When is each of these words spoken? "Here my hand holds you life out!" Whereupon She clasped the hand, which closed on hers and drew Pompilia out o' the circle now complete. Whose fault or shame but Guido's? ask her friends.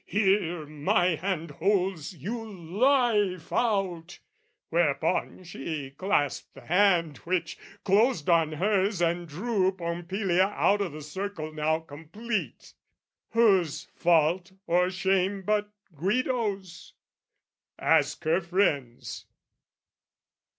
"Here 0.07 0.65
my 0.65 1.13
hand 1.13 1.51
holds 1.51 2.15
you 2.15 2.43
life 2.43 3.53
out!" 3.53 4.17
Whereupon 4.71 5.43
She 5.43 5.91
clasped 5.91 6.55
the 6.55 6.65
hand, 6.65 7.17
which 7.17 7.55
closed 7.83 8.27
on 8.27 8.53
hers 8.53 8.99
and 8.99 9.27
drew 9.27 9.71
Pompilia 9.71 10.51
out 10.55 10.81
o' 10.81 10.89
the 10.89 11.03
circle 11.03 11.51
now 11.53 11.81
complete. 11.81 12.73
Whose 13.33 13.89
fault 13.95 14.51
or 14.65 14.89
shame 14.89 15.43
but 15.43 15.69
Guido's? 15.95 16.93
ask 17.77 18.23
her 18.23 18.41
friends. 18.41 19.27